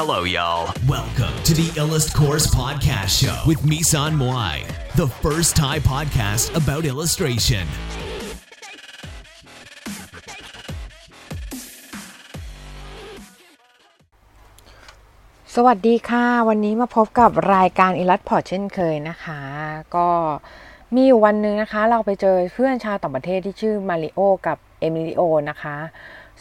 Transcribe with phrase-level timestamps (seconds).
[0.00, 0.74] Hello, y'all.
[0.88, 7.64] Welcome to the Illust Podcast Show with Misan Moai, the first Thai podcast about illustration.
[15.54, 19.40] สวัสดีค่ะ วันนี้มาพบกับรายการ Illust Podcast เช่นเคยนะคะ
[19.96, 20.08] ก็
[20.94, 25.76] มีอยู่วันหนึ่งนะคะ เราไปเจอเพื่อนชาวต่างประเทศที่ชื่อมาริโอกับเอมิลิโอนะคะ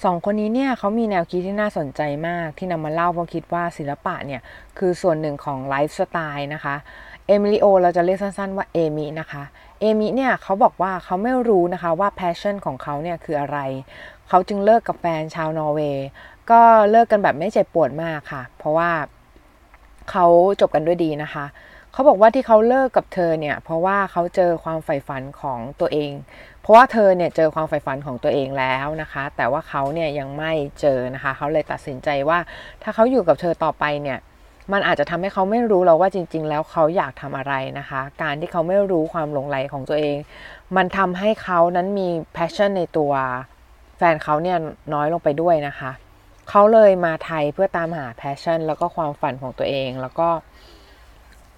[0.03, 4.41] สองคนนี้เนี่ยเขามีแนวคิดที่น่าสนใจมากที่นำมาเล่าเพราะคิดว่าศิลปะเนี่ย
[4.77, 6.75] คือส่วนหนึ่งของไลฟ์สไตล์นะคะ
[7.27, 9.43] เอมิลิโอเราจะเรียกสั้นๆว่าเอมินะคะ
[9.79, 13.59] เอมิเนี่ยเขาบอกว่าเขาไม่รู้นะคะว่า passion ของเขาเนี่ยคืออะไร
[14.29, 16.07] เขาจึงเลิกกับแฟนชาวนอร์เวย์
[16.51, 16.61] ก็
[16.91, 18.89] เลิกกันแบบไม่เจ็บปวดมากค่ะ เพราะว่า
[20.11, 20.25] เขา
[20.61, 21.45] จบกันด้วยดีนะคะ
[21.91, 26.11] เขาบอกว่าที่เขาเลิกกับเธอเนี่ย เพราะว่าเขาเจอความใฝ่ฝันของตัวเอง
[26.63, 32.39] เพราะว่าเธอเนี่ยเจอความใฝ่ฝันของตัวเองแล้วนะคะ แต่ว่าเขาเนี่ยยังไม่เจอนะคะ เขาเลยตัดสินใจว่า
[32.83, 34.19] ถ้าเขาอยู่กับเธอต่อไปเนี่ย
[34.71, 40.17] มันอาจจะทำให้เขาไม่รู้แล้วว่าจริง ๆ แล้วเขาอยากทำอะไรนะคะ การที่เขาไม่รู้ความหลงไหลของตัวเอง
[40.75, 43.11] มันทำให้เขานั้นมี passion ในตัว
[43.97, 44.57] แฟนเขาเนี่ย
[44.93, 45.91] น้อยลงไปด้วยนะคะ
[46.49, 50.29] เขาเลยมาไทยเพื่อตามหา passion แล้วก็ความฝันของตัวเองแล้วก็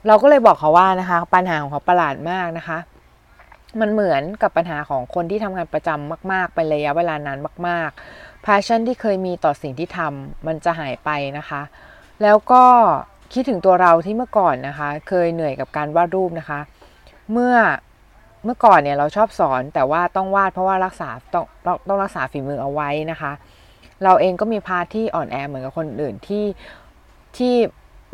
[0.08, 2.78] เราก็เลยบอกเขาว่านะคะ ปัญหาของเขาประหลาดมากนะคะ
[3.80, 11.62] มันเหมือนกับปัญหาของคนที่ทำงานประจำมาก ๆ เป็นระยะเวลานานมาก ๆ passion ที่เคยมีต่อสิ่งที่ทำมันจะหายไปนะคะ
[12.24, 12.64] แล้วก็
[13.34, 16.60] คิดถึงตัวเราที่เมื่อก่อนนะคะ เคยเหนื่อยกับการวาดรูปนะคะ
[17.32, 17.56] เมื่อ
[18.46, 21.46] เมื่อก่อนเนี่ยเราชอบสอนแต่ว่าต้องวาดเพราะว่ารักษาต้อง
[21.88, 23.32] ต้องรักษาฝีมือเอาไว้นะคะ
[24.04, 26.46] เราเองก็มีพาร์ทที่อ่อนแอเหมือนกับคนอื่นที่
[27.38, 27.56] ที่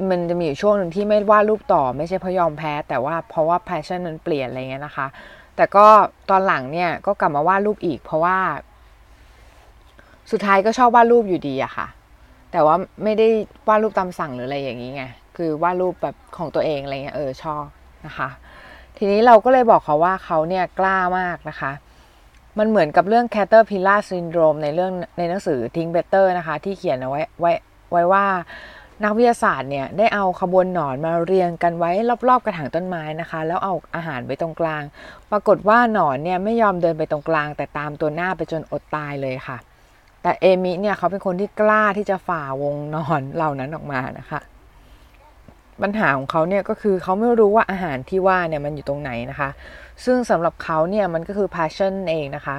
[0.09, 5.07] มันจะมีอยู่ช่วงหนึ่งที่ไม่วาดรูปต่อ ไม่ใช่เพราะยอมแพ้ แต่ว่าเพราะว่าแพชชั่นมันเปลี่ยนอะไรเงี้ยนะคะ
[5.55, 5.85] แต่ก็
[6.29, 8.37] ตอนหลังเนี่ยก็กลับมาวาดรูปอีก เพราะว่า
[10.31, 11.87] สุดท้ายก็ชอบวาดรูปอยู่ดีอะค่ะ
[12.51, 13.27] แต่ว่าไม่ได้
[13.67, 15.03] วาดรูปตามสั่งหรืออะไรอย่างนี้ไง
[15.37, 17.63] คือวาดรูปแบบของตัวเองอะไรเงี้ยเออชอบ
[18.05, 18.29] นะคะ
[18.97, 21.71] ทีนี้เราก็เลยบอกเขาว่าเขาเนี่ยกล้ามากนะคะ
[22.59, 27.51] มันเหมือนกับเรื่อง Caterpillar Syndrome ในเรื่องในหนังสือ Think Better นะคะ ที่เขียนเอาไว้ไว้
[27.91, 28.25] ไว้ว่า
[29.03, 31.91] นักวิทยาศาสตร์เนี่ยได้เอาขบวนหนอนมาเรียงกันไว้
[32.27, 34.83] รอบๆกระถางต้นไม้นะคะ แล้วเอาอาหารไว้ตรงกลาง
[35.31, 39.57] ปรากฏว่าหนอนเนี่ยไม่ยอมเดินไปตรงกลาง แต่ตามตัวหน้าไปจนอดตายเลยค่ะ
[40.21, 44.39] แต่เอมิเนี่ยเขาเป็นคนที่กล้าที่จะฝ่าวงนอนเหล่านั้นออกมานะคะ
[45.81, 49.49] ปัญหาของเขาเนี่ยก็คือเขาไม่รู้ว่าอาหารที่ว่าเนี่ยมันอยู่ตรงไหนนะคะ
[50.05, 52.57] ซึ่งสำหรับเขาเนี่ยมันก็คือ passion เองนะคะ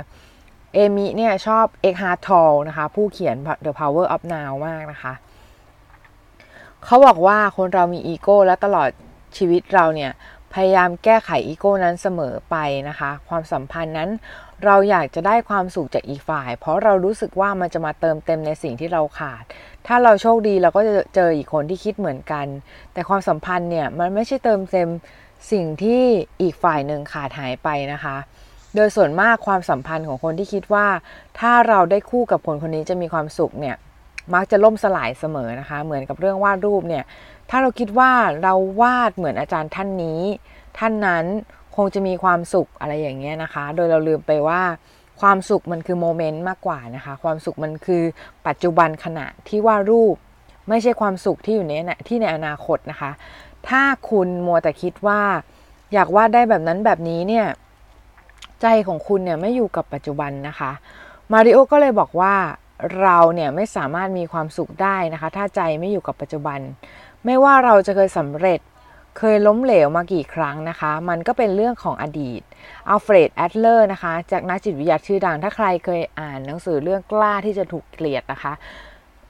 [0.75, 8.88] เอมิเนี่ยชอบเอ็กฮาร์ท โทเลนะคะผู้เขียน The Power of Now มากนะคะเขาบอกว่าคนเรามีอีโก้และตลอด
[9.37, 10.12] ชีวิตเราเนี่ย
[10.54, 12.56] พยายามแก้ไขอีโก้นั้นเสมอไป
[12.88, 14.10] นะคะ ความสัมพันธ์นั้น
[14.65, 19.43] เราอยากจะได้ความสุขจากอีกฝ่าย เพราะเรารู้สึกว่ามันจะมาเติมเต็มในสิ่งที่เราขาด
[19.87, 22.47] ถ้าเราโชคดีเราก็จะเจออีกคนที่คิดเหมือนกัน
[22.93, 24.88] แต่ความสัมพันธ์เนี่ยมันไม่ใช่เติมเต็ม
[25.53, 26.03] สิ่งที่
[26.43, 28.16] อีกฝ่ายหนึ่งขาดหายไปนะคะ
[28.75, 30.87] โดยส่วนมากความสัมพันธ์ของคนที่คิดว่า
[31.41, 33.76] ถ้าเราได้คู่กับคนคนนี้จะมีความสุขเนี่ย
[34.34, 37.05] มักจะล่มสลายเสมอนะคะ เหมือนกับเรื่องวาดรูปเนี่ย
[37.50, 38.12] ถ้าเราคิดว่า
[38.43, 40.21] เราวาดเหมือนอาจารย์ท่านนี้
[40.78, 41.25] ท่านนั้น
[41.77, 44.62] คงจะมีความสุขอะไรอย่างเงี้ยนะคะ โดยเราลืมไปว่า
[45.21, 48.03] ความสุขมันคือโมเมนต์มากกว่านะคะ ความสุขมันคือ
[48.47, 50.16] ปัจจุบันขณะที่วาดรูป
[50.69, 51.72] ไม่ใช่ความสุขที่อยู่ใน
[52.09, 53.11] ที่ในอนาคตนะคะ
[53.69, 55.21] ถ้าคุณมัวแต่คิดว่า
[55.93, 57.47] อยากวาดได้แบบนั้นแบบนี้เนี่ย
[58.62, 60.71] ใจของคุณเนี่ยไม่อยู่กับปัจจุบันนะคะ
[61.32, 62.34] มาริโอก็เลยบอกว่า
[63.00, 66.60] เราเนี่ยไม่สามารถมีความสุขได้นะคะ ถ้าใจไม่อยู่กับปัจจุบัน
[67.25, 68.60] ไม่ว่าเราจะเคยสำเร็จ
[69.19, 72.43] เคยล้มเหลวมากี่ครั้งนะคะ มันก็เป็นเรื่องของอดีต
[72.88, 78.53] อัลเฟรดแอดเลอร์นะคะ จากนักจิตวิทยาชื่อดัง ถ้าใครเคยอ่านหนังสือเรื่องกล้าที่จะถูกเกลียดนะคะ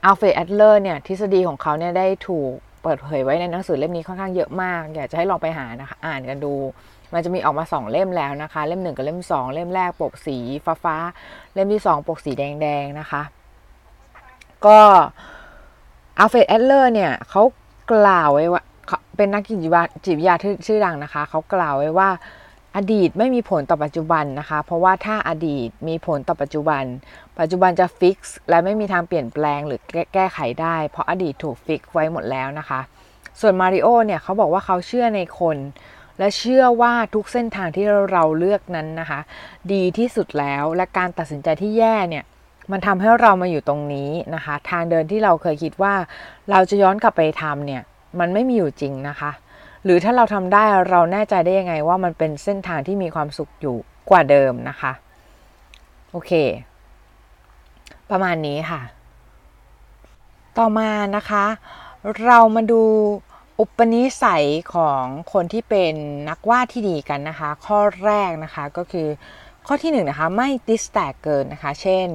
[0.05, 2.53] อัลเฟรดแอดเลอร์เนี่ยทฤษฎีของเขาเนี่ยได้ถูก
[2.83, 6.55] เปิดเผยไว้ในหนังสือเล่มนี้ค่อนข้างเยอะมาก อยากจะให้ลองไปหานะคะ อ่านกันดู
[7.13, 10.97] มันจะมีออกมาสองเล่มแล้วนะคะ เล่มหนึ่งกับเล่มสองเล่มแรกปกสีฟ้าฟ้า
[11.55, 13.23] เล่มที่สองปกสีแดงแดงนะคะ
[14.67, 14.79] ก็
[16.19, 17.43] อัลเฟรดแอดเลอร์เนี่ยเขา
[17.93, 18.63] กล่าวไว้ว่า
[19.17, 20.35] เป็นนักจิตวิทยาจิตวิทยา
[20.67, 22.09] ชื่อดังนะคะ เขากล่าวไว้ว่า
[22.77, 26.83] อดีตไม่มีผลต่อปัจจุบันนะคะ เพราะว่าถ้าอดีตมีผลต่อปัจจุบัน
[27.39, 29.81] ปัจจุบันจะ fix และไม่มีทางเปลี่ยนแปลงหรือ
[30.15, 32.81] แก้ไขได้ เพราะอดีตถูก fix ไว้หมดแล้วนะคะ
[33.41, 35.57] ส่วนมาริโอเนี่ยเขาบอกว่าเขาเชื่อในคน
[36.19, 39.21] และเชื่อว่าทุกเส้นทางที่เราเลือกนั้นนะคะ
[39.73, 42.25] ดีที่สุดแล้วและการตัดสินใจที่แย่เนี่ย
[42.71, 45.95] มันทำให้เรามาอยู่ตรงนี้นะคะ ทางเดินที่เราเคยคิดว่า
[46.51, 47.83] เราจะย้อนกลับไปทำเนี่ย
[48.21, 49.31] มันไม่มีอยู่จริงนะคะ
[49.85, 53.77] หรือถ้าเราทำได้เราแน่ใจได้ยังไงว่ามันเป็นเส้นทางที่มีความสุขอยู่
[54.11, 54.93] กว่าเดิมนะคะ
[56.11, 56.33] โอเค
[58.11, 58.83] ประมาณนี้ค่ะ
[60.59, 61.45] ต่อมานะคะ
[62.25, 62.83] เรามาดู
[63.61, 65.95] อุปนิสัยของคนที่เป็น
[66.29, 69.09] นักวาดที่ดีกันนะคะ ข้อแรกนะคะก็คือ
[69.67, 72.07] ข้อที่1นนะคะไม่ดิสแตกเกินนะคะ เช่น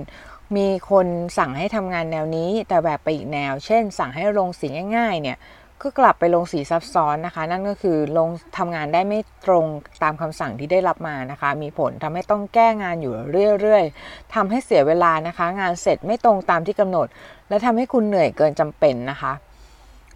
[0.56, 1.08] มีคน
[1.38, 4.68] สั่งให้ทำงานแนวนี้ แต่แบบไปอีกแนว เช่น สั่งให้ลงสี
[4.98, 5.38] ง่าย ๆ เนี่ย
[5.82, 9.66] ก็กลับไปลงสีซับซ้อนนะคะ นั่นก็คือลงทำงานได้ไม่ตรง
[10.04, 13.14] ตามคำสั่งที่ได้รับมานะคะ มีผลทำให้ต้องแก้งานอยู่
[13.62, 17.08] เรื่อยๆทำให้เสียเวลานะคะ งานเสร็จไม่ตรงตามที่กำหนด
[17.50, 19.34] และทำให้คุณเหนื่อยเกินจำเป็นนะคะ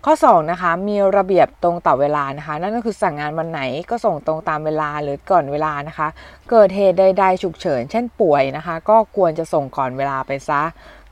[0.05, 6.07] ข้อ2นะคะมีระเบียบตรงต่อเวลานะคะ นั่นก็คือสั่งงานวันไหนก็ส่งตรงตามเวลาหรือก่อนเวลานะคะ
[6.49, 10.61] เกิดเหตุใดๆฉุกเฉิน เช่นป่วยนะคะ ก็ควรจะส่งก่อนเวลาไปซะ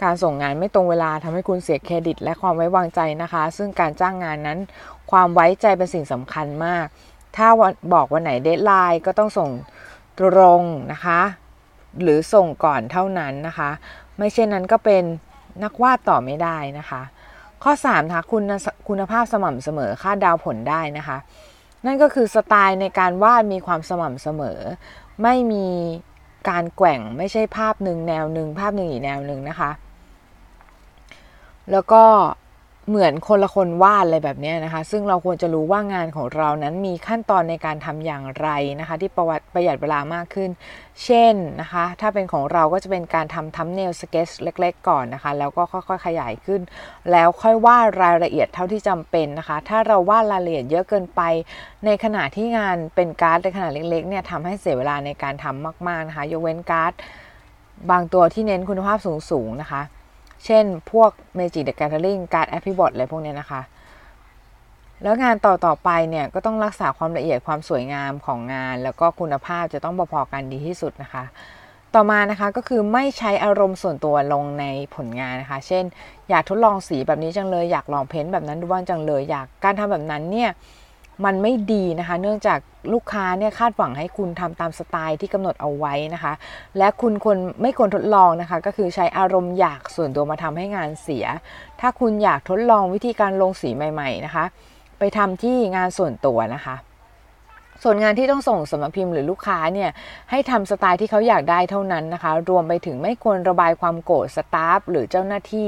[0.03, 4.59] การส่งงานไม่ตรงเวลาทำให้คุณเสียเครดิต และความไว้วางใจนะคะ ซึ่งการจ้างงานนั้น
[5.11, 6.85] ความไว้ใจเป็นสิ่งสำคัญมาก
[7.35, 7.47] ถ้า
[7.93, 9.49] บอกวันไหนเดทไลน์ก็ต้องส่ง
[10.19, 11.21] ตรงนะคะ
[12.01, 13.69] หรือส่งก่อนเท่านั้นนะคะ
[14.17, 15.03] ไม่เช่นนั้นก็เป็น
[15.63, 17.01] นักวาดต่อไม่ได้นะคะ
[17.63, 18.43] ข้อ3นะคะคุณ
[18.87, 21.17] คุณภาพสม่ำเสมอคาดดาวผลได้นะคะ
[21.85, 24.59] นั่นก็คือสไตล์ในการวาดมีความสม่ำเสมอ
[25.23, 25.67] ไม่มี
[26.49, 29.71] การแกว่งไม่ใช่ภาพหนึ่งแนวหนึ่งภาพหนึ่งอีกแนวหนึ่งนะคะ
[31.71, 32.03] แล้วก็
[32.89, 38.49] เหมือนคนละคนวาดอะไรแบบนี้นะคะ ซึ่งเราควรจะรู้ว่างานของเรานั้นมีขั้นตอนในการทำอย่างไร
[38.79, 40.49] นะคะ ที่ประวัติประหยัดเวลามากขึ้น
[41.03, 46.61] เช่นนะคะ ถ้าเป็นของเราก็จะเป็นการทำ thumbnail sketch เล็ก ๆ ก่อนนะคะ แล้วก็ค่อยๆขยายขึ้น
[47.11, 51.21] แล้วค่อยวาดรายละเอียดเท่าที่จำเป็นนะคะ ถ้าเราวาดรายละเอียดเยอะเกินไป
[51.85, 56.93] ในขณะที่งานเป็นการ์ดในขนาดเล็กๆเนี่ยทำให้เสียเวลาในการทำมากๆนะคะ ยกเว้นการ์ด
[57.91, 59.81] บางตัวที่เน้นคุณภาพสูงๆนะคะ
[60.45, 63.61] เช่นพวก Magic the Gathering การ์ดแอปพิบอทอะไรพวกนี้นะคะ
[65.03, 71.23] แล้วงานต่อต่อไปเนี่ยก็ต้องรักษาความละเอียดความสวยงามของงาน แล้วก็คุณภาพจะต้องพอๆกันดีที่สุดนะคะ
[71.95, 74.65] ต่อมานะคะก็คือไม่ใช้อารมณ์ส่วนตัวลงใน
[74.95, 75.83] ผลงานนะคะ เช่น
[76.29, 80.49] อยากทดลองสีแบบนี้จังเลย อยากลองเพ้นท์แบบนั้นดูบ้างจังเลย อยากการทำแบบนั้นเนี่ย
[81.25, 82.59] มันไม่ดีนะคะ เนื่องจาก
[82.93, 86.33] ลูกค้าเนี่ยคาดหวังให้คุณทำตามสไตล์ที่กำหนดเอาไว้นะคะ
[86.77, 91.25] และคุณควรไม่ควรทดลองนะคะ ก็คือใช้อารมณ์อยากส่วนตัวมาทำให้งานเสีย
[91.81, 94.45] ถ้าคุณอยากทดลองวิธีการลงสีใหม่ ๆนะคะ
[94.99, 96.75] ไปทำที่งานส่วนตัวนะคะ
[97.83, 99.89] ส่วนงานที่ต้องส่งสำนักพิมพ์หรือลูกค้าเนี่ย
[100.31, 105.67] ให้ทำสไตล์ที่เขาอยากได้เท่านั้นนะคะ รวมไปถึงไม่ควรระบายความโกรธสตาฟหรือเจ้าหน้าที่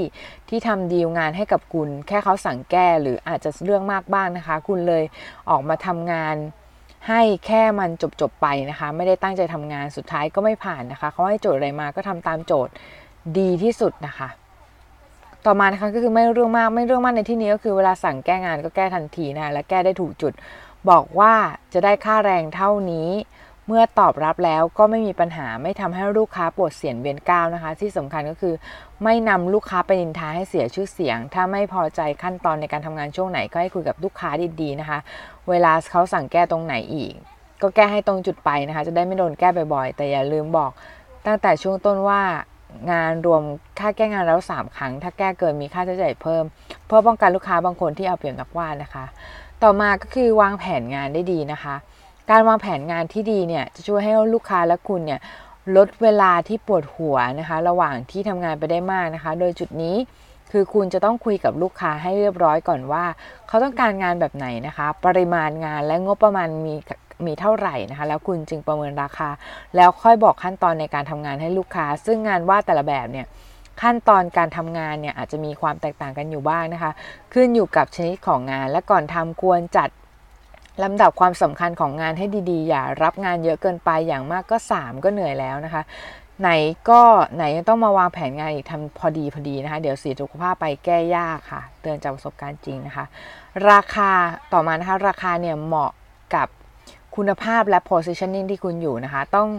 [0.49, 5.03] ที่ทำดีลงานให้กับคุณ แค่เขาสั่งแก้หรืออาจจะเรื่องมากบ้างนะคะ คุณเลย
[5.49, 6.35] ออกมาทำงาน
[7.09, 7.89] ให้แค่มัน
[8.21, 12.73] จบๆไปนะคะ ไม่ได้ตั้งใจทำงานสุดท้ายก็ไม่ผ่านนะคะเขาให้โจทย์อะไรมาก็ทำตามโจทย์
[13.37, 14.29] ดีที่สุดนะคะ
[15.45, 20.33] ต่อมานะคะก็คือไม่เรื่องมากไม่เรื่องมากในที่นี้ก็คือเวลาสั่งแก้งานก็แก้ทันทีนะและแก้ได้ถูกจุด
[20.89, 21.33] บอกว่า
[21.73, 23.09] จะได้ค่าแรงเท่านี้
[23.67, 28.53] เมื่อตอบรับแล้วก็ไม่มีปัญหาไม่ทำให้ลูกค้าปวดเสียนเวียนก้าวนะคะ ที่สำคัญก็คือ
[29.03, 34.29] ไม่นำลูกค้าไปนินทาให้เสียชื่อเสียง ถ้าไม่พอใจขั้นตอนในการทำงานช่วงไหนก็ให้คุยกับลูกค้า
[34.61, 34.99] ดีๆนะคะ
[35.49, 37.13] เวลาเขาสั่งแก้ตรงไหนอีก
[37.61, 40.71] ก็แก้ให้ตรงจุดไปนะคะ จะได้ไม่โดนแก้บ่อยๆแต่อย่าลืมบอก
[41.25, 42.21] ตั้งแต่ช่วงต้นว่า
[42.91, 43.41] งานรวม
[43.79, 46.43] ค่าแก้งานแล้ว 3 ครั้ง ถ้าแก้เกินมีค่าใช้จ่ายเพิ่ม
[46.85, 49.05] เพื่อป้องกันลูกค้าบางคนที่เอาเปรียบนักวาดนะคะ
[49.63, 51.75] ต่อมาก็คือวางแผนงานได้ดีนะคะ
[52.29, 55.19] การวางแผนงานที่ดีเนี่ยจะช่วยให้ลูกค้าและคุณเนี่ย
[55.75, 59.95] ลดเวลาที่ปวดหัวนะคะ ระหว่างที่ทำงานไปได้มากนะคะ โดยจุดนี้
[60.51, 63.05] คือคุณจะต้องคุยกับลูกค้าให้เรียบร้อยก่อนว่า
[63.47, 66.75] เขาต้องการงานแบบไหนนะคะ ปริมาณงานและงบประมาณมี
[67.25, 69.29] มีเท่าไหร่นะคะ แล้วคุณจึงประเมินราคา
[69.75, 73.27] แล้วค่อยบอกขั้นตอนในการทำงานให้ลูกค้า ซึ่งงานวาดแต่ละแบบเนี่ย
[73.81, 76.91] ขั้นตอนการทำงานเนี่ยอาจจะมีความแตกต่างกันอยู่บ้างนะคะ
[77.33, 79.89] ขึ้นอยู่กับชนิดของงาน และก่อนทำควรจัด
[80.83, 85.83] ลำดับความสำคัญของงานให้ดีๆ อย่ารับงานเยอะเกินไปอย่างมากก็ 3 ก็เหนื่อยแล้วนะคะ
[86.41, 86.49] ไหน
[86.89, 87.01] ก็
[87.35, 93.05] ไหนต้องมาวางแผนงานอีกทำพอดีพอดีนะคะ เดี๋ยวเสียสุขภาพไปแก้ยากค่ะ เตือนจากประสบการณ์จริงนะคะ
[93.69, 94.11] ราคา
[94.53, 95.91] ต่อมานะคะ ราคาเนี่ยเหมาะ
[96.35, 96.47] กับ
[97.15, 99.49] คุณภาพและ positioning ที่คุณอยู่นะคะ ต้อง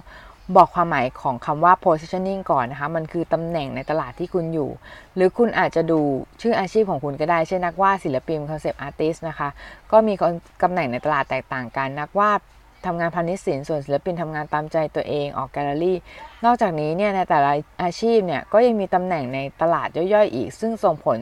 [0.57, 4.71] บอกความหมายของคำว่า positioning ก่อนนะคะ มันคือตำแหน่งในตลาดที่คุณอยู่
[5.15, 6.01] หรือคุณอาจจะดู
[6.43, 9.49] ชื่ออาชีพของคุณก็ได้ เช่นนักวาดศิลปิน concept artist นะคะ
[9.93, 10.15] ก็มี
[10.63, 12.41] ตำแหน่งในตลาดแตกต่างกัน นักวาด
[12.87, 15.99] ทำงานพาณิชย์ศิลป์ส่วนศิลปินทำงานตามใจตัวเองออกแกลเลอรี่
[16.45, 21.19] นอกจากนี้เนี่ยในแต่ละอาชีพเนี่ยก็ยังมีตำแหน่งในตลาดย่อยๆ อีก ซึ่งส่งผล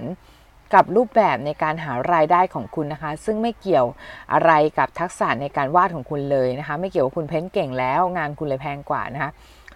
[0.75, 3.87] กับรูปแบบในการหารายได้ของคุณนะคะ ซึ่งไม่เกี่ยว
[4.33, 9.31] อะไรกับทักษะในการวาดของคุณเลยนะคะ ไม่เกี่ยวว่าคุณเพ้นเก่งแล้วงานคุณเลยแพงกว่านะคะ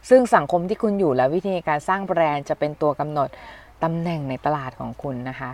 [0.08, 3.28] ซึ่งสังคมที่คุณอยู่และวิธีการสร้างแบรนด์จะเป็นตัวกำหนด
[3.82, 5.52] ตำแหน่งในตลาดของคุณนะคะ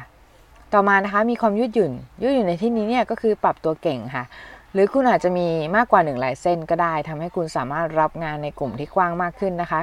[0.73, 1.93] ต่อมานะคะมีความยืดหยุ่น
[2.23, 4.25] ยืดหยุ่นในที่นี้เนี่ยก็คือปรับตัวเก่งค่ะ
[4.73, 9.81] หรือคุณอาจจะมีมากกว่าหนึ่งลายเส้นก็ได้ทำให้คุณสามารถรับงานในกลุ่มที่กว้างมากขึ้นนะคะ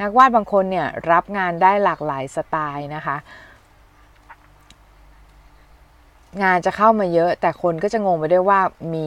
[0.00, 3.16] นักวาดบางคนเนี่ยรับงานได้หลากหลายสไตล์นะคะ
[6.42, 8.60] งานจะเข้ามาเยอะ แต่คนก็จะงงไปด้วยว่า
[8.94, 9.06] มี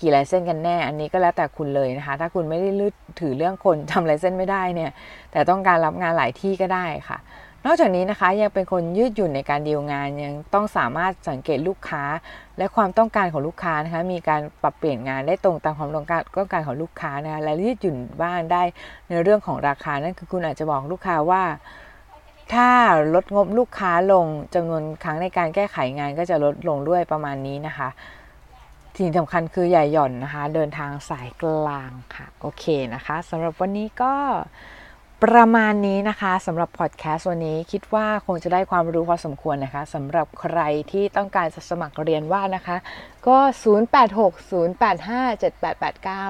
[0.00, 4.90] กี่ลายเส้นกันแน่ อันนี้ก็แล้วแต่คุณเลยนะคะ ถ้าคุณไม่ได้ลืดถือเรื่องคนทำลายเส้นไม่ได้เนี่ย
[5.32, 7.18] แต่ต้องการรับงานหลายที่ก็ได้ค่ะ
[7.66, 12.04] นอกจากนี้นะคะยังเป็นคนยืดหยุ่นในการดีลงานยังต้องสามารถสังเกตลูกค้า
[12.58, 18.62] และความต้องการของลูกค้านะคะ มีการปรับเปลี่ยนงานได้ตรงตามความต้องการต้องการของลูกค้านะคะและยืดหยุ่นบ้างได้
[19.08, 21.42] ในเรื่องของราคานั่นคือคุณอาจจะบอกลูกค้าว่า
[22.52, 22.68] ถ้า
[23.14, 27.88] ลดงบลูกค้าลงจำนวนครั้งในการแก้ไขงานก็จะลดลงด้วยประมาณนี้นะคะ
[28.98, 32.64] สิ่งสำคัญคือใหญ่หย่อนนะคะ เดินทางสายกลางค่ะ โอเค
[32.94, 34.14] นะคะสำหรับวันนี้ก็
[35.24, 40.58] ประมาณนี้นะคะสำหรับพอดแคสต์วันนี้คิดว่าคงจะได้ความรู้พอสมควรนะคะสำหรับใคร
[40.90, 42.76] ที่ต้องการจะสมัครเรียนว่านะคะ
[43.26, 43.38] ก็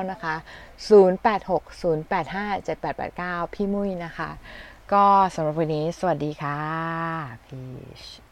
[0.00, 0.34] 0860857889 นะคะ
[0.88, 4.30] 0860857889 พี่มุ้ยนะคะ
[4.92, 6.60] ก็สำหรับวันนี้สวัสดีค่ะ
[7.46, 7.60] พี
[8.00, 8.27] ช